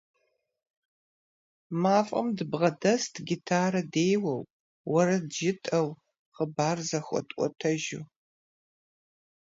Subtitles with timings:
[1.81, 4.41] Мафӏэм дыбгъэдэст гитарэ деуэу,
[4.91, 5.89] уэрэд жытӀэу,
[6.35, 8.03] хъыбар зэхуэтӏуэтэжу.